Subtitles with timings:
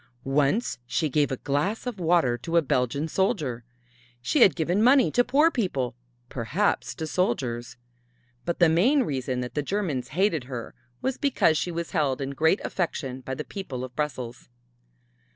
[0.23, 3.63] Once she gave a glass of water to a Belgian soldier.
[4.19, 5.93] She had given money to poor people,
[6.27, 7.77] perhaps to soldiers.
[8.43, 12.31] But the main reason that the Germans hated her was because she was held in
[12.31, 14.49] great affection by the people of Brussels.